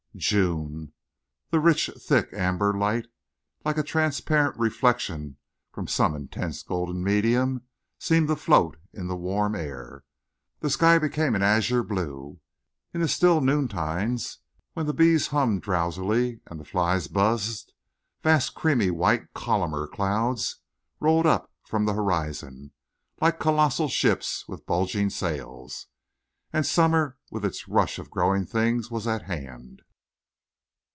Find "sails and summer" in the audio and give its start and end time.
25.09-27.17